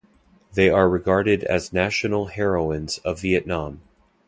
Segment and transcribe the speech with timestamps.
[0.55, 3.81] They are regarded as national heroines of Vietnam.